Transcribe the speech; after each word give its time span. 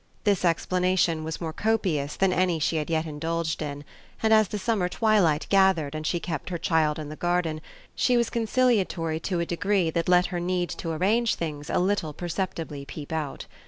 This 0.23 0.43
explanation 0.43 1.23
was 1.23 1.39
more 1.39 1.53
copious 1.53 2.15
than 2.15 2.33
any 2.33 2.57
she 2.57 2.77
had 2.77 2.89
yet 2.89 3.05
indulged 3.05 3.61
in, 3.61 3.83
and 4.23 4.33
as 4.33 4.47
the 4.47 4.57
summer 4.57 4.89
twilight 4.89 5.45
gathered 5.51 5.93
and 5.93 6.07
she 6.07 6.19
kept 6.19 6.49
her 6.49 6.57
child 6.57 6.97
in 6.97 7.09
the 7.09 7.15
garden 7.15 7.61
she 7.93 8.17
was 8.17 8.31
conciliatory 8.31 9.19
to 9.19 9.39
a 9.39 9.45
degree 9.45 9.91
that 9.91 10.09
let 10.09 10.25
her 10.33 10.39
need 10.39 10.69
to 10.71 10.89
arrange 10.89 11.35
things 11.35 11.69
a 11.69 11.77
little 11.77 12.13
perceptibly 12.13 12.83
peep 12.83 13.13
out. 13.13 13.45